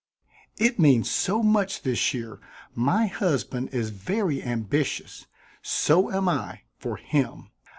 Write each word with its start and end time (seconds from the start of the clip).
"It 0.57 0.79
means 0.79 1.11
so 1.11 1.43
much 1.43 1.83
this 1.83 2.11
year. 2.11 2.39
My 2.73 3.05
husband 3.05 3.69
is 3.71 3.91
very 3.91 4.41
ambitious. 4.41 5.27
So 5.61 6.09
am 6.11 6.27
I 6.27 6.61
for 6.79 6.97
him. 6.97 7.51